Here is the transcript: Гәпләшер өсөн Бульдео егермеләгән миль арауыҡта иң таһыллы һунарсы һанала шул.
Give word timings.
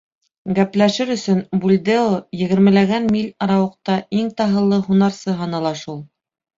Гәпләшер 0.59 1.11
өсөн 1.15 1.43
Бульдео 1.65 2.07
егермеләгән 2.41 3.07
миль 3.13 3.31
арауыҡта 3.49 4.01
иң 4.23 4.35
таһыллы 4.43 4.85
һунарсы 4.91 5.41
һанала 5.45 5.81
шул. 5.89 6.07